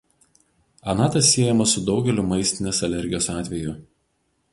Anatas 0.93 1.27
siejamas 1.35 1.75
su 1.77 1.83
daugeliu 1.89 2.25
maistinės 2.31 2.81
alergijos 2.89 3.29
atvejų. 3.35 3.75